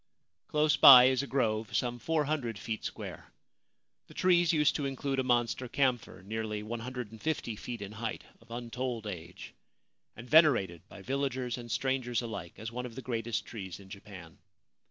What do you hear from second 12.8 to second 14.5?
of the greatest trees in Japan.